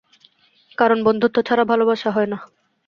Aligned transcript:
কারন 0.77 0.99
বন্ধুত্ব 1.03 1.37
ছাড়া 1.41 1.63
ভালোবাসা 1.63 2.09
হয় 2.11 2.29
না। 2.29 2.37